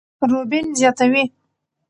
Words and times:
روبين 0.31 0.65
زياتوي، 0.77 1.23